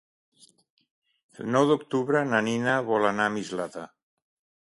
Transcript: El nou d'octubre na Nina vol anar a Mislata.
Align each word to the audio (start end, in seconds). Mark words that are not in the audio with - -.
El 1.43 1.51
nou 1.55 1.67
d'octubre 1.73 2.23
na 2.31 2.41
Nina 2.49 2.79
vol 2.89 3.07
anar 3.11 3.29
a 3.29 3.35
Mislata. 3.37 3.87